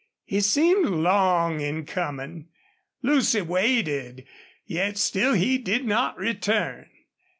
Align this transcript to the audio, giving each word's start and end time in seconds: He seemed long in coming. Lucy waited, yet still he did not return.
He 0.25 0.41
seemed 0.41 0.87
long 0.87 1.59
in 1.61 1.85
coming. 1.85 2.47
Lucy 3.03 3.41
waited, 3.43 4.25
yet 4.65 4.97
still 4.97 5.33
he 5.33 5.59
did 5.59 5.85
not 5.85 6.17
return. 6.17 6.89